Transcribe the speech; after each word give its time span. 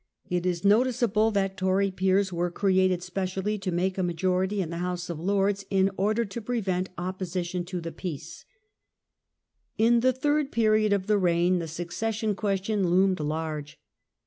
It 0.31 0.47
is 0.47 0.65
noticeable 0.65 1.29
that 1.29 1.55
Tory 1.57 1.91
peers 1.91 2.33
were 2.33 2.49
created 2.49 3.03
specially 3.03 3.59
to 3.59 3.69
make 3.71 3.99
a 3.99 4.01
majority 4.01 4.59
in 4.59 4.71
the 4.71 4.79
House 4.79 5.11
of 5.11 5.19
Lords 5.19 5.63
in 5.69 5.91
order 5.95 6.25
to 6.25 6.41
pre 6.41 6.59
vent 6.59 6.89
opposition 6.97 7.63
to 7.65 7.79
the 7.79 7.91
Peace. 7.91 8.43
In 9.77 9.99
the 9.99 10.11
third 10.11 10.51
period 10.51 10.91
of 10.91 11.05
the 11.05 11.19
reign 11.19 11.59
the 11.59 11.67
Succession 11.67 12.33
question 12.33 12.89
loomed 12.89 13.19
large. 13.19 13.79